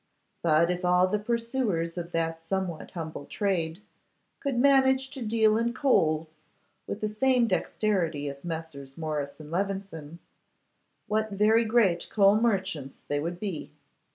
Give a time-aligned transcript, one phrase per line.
[0.41, 3.83] But if all the pursuers of that somewhat humble trade
[4.39, 6.37] could manage to deal in coals
[6.87, 8.97] with the same dexterity as Messrs.
[8.97, 10.17] Morris and Levison,
[11.05, 13.73] what very great coal merchants they would be!